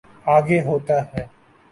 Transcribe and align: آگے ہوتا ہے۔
آگے 0.25 0.59
ہوتا 0.61 0.97
ہے۔ 1.05 1.23